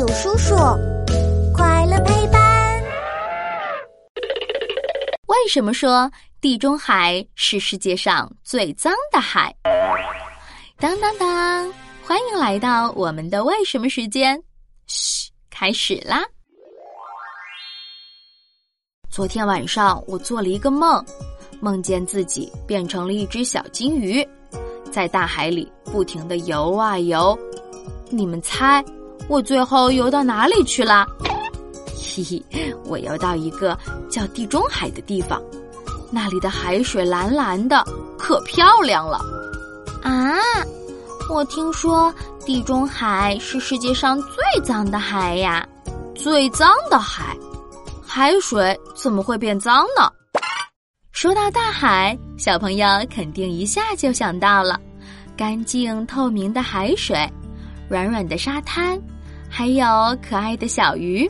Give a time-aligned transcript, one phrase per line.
[0.00, 0.54] 有叔叔，
[1.52, 2.82] 快乐陪伴。
[5.26, 9.54] 为什么说地中海是世界上最脏的海？
[10.78, 11.70] 当当当！
[12.02, 14.42] 欢迎来到我们的为什么时间。
[14.86, 16.24] 嘘，开始啦！
[19.10, 21.04] 昨天晚上我做了一个梦，
[21.60, 24.26] 梦见自己变成了一只小金鱼，
[24.90, 27.38] 在大海里不停的游啊游。
[28.08, 28.82] 你们猜，
[29.28, 31.06] 我最后游到哪里去了？
[31.96, 33.78] 嘿嘿，我游到一个
[34.10, 35.40] 叫地中海的地方，
[36.10, 37.84] 那里的海水蓝蓝的，
[38.18, 39.20] 可漂亮了。
[40.02, 40.34] 啊，
[41.30, 42.12] 我听说
[42.44, 45.66] 地中海是世界上最脏的海呀，
[46.14, 47.36] 最脏的海。
[48.04, 50.10] 海水怎么会变脏呢？
[51.12, 54.80] 说到大海，小朋友肯定一下就想到了
[55.36, 57.16] 干净透明的海水、
[57.90, 58.96] 软软的沙滩，
[59.48, 59.84] 还有
[60.22, 61.28] 可爱的小鱼。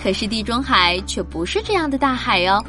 [0.00, 2.64] 可是地中海却不是这样的大海哦，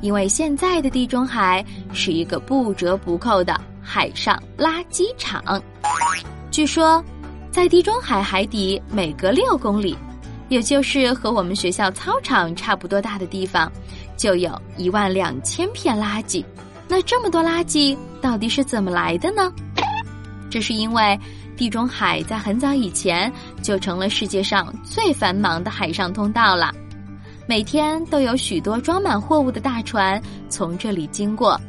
[0.00, 5.62] 因为现在的地中海是一个不折不扣的海上垃圾场。
[6.50, 7.02] 据说，
[7.52, 9.96] 在地中海海底每隔六公里。
[10.50, 13.72] 也就是和我们学校操场差不多大的地方，
[14.14, 16.44] 就有一万两千片垃圾。
[16.86, 19.50] 那这么多垃圾到底是怎么来的呢？
[20.54, 21.18] 这是因为
[21.56, 26.72] 地中海在很早以前就成了世界上最繁忙的海上通道了，
[27.44, 31.60] 每天都有许多装满货物的大船从这里经过。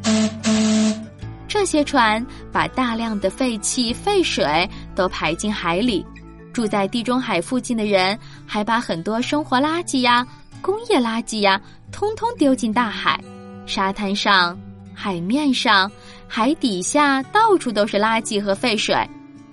[1.48, 6.06] 这些船把大量的废气、废水都排进海里。
[6.54, 10.24] 住在地中海附近的人还把很多生活垃圾呀、
[10.62, 11.60] 工业垃圾呀，
[11.92, 13.20] 通通丢进大海。
[13.66, 14.56] 沙滩上、
[14.94, 15.92] 海面上、
[16.28, 18.96] 海底下，到处都是垃圾和废水。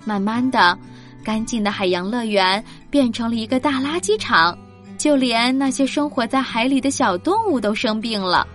[0.05, 0.77] 慢慢的，
[1.23, 4.57] 干净的海洋乐园变成了一个大垃圾场，
[4.97, 8.45] 就连那些生活在海里的小动物都生病了。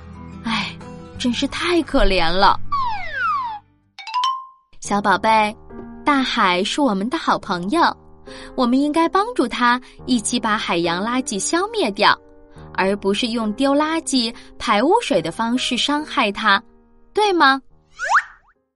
[0.44, 0.76] 唉，
[1.18, 2.58] 真是太可怜了。
[4.80, 5.56] 小宝贝，
[6.04, 7.80] 大海是我们的好朋友。
[8.54, 12.18] 我们应该帮助他一起把海洋垃圾消灭掉，
[12.74, 16.62] 而不是用丢垃圾、排污水的方式伤害它，
[17.14, 17.60] 对吗？